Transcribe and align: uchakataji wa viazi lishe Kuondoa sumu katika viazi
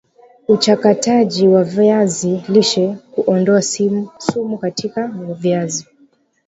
uchakataji 0.47 1.47
wa 1.47 1.63
viazi 1.63 2.43
lishe 2.47 2.97
Kuondoa 3.11 3.61
sumu 3.61 4.57
katika 4.57 5.07
viazi 5.37 5.87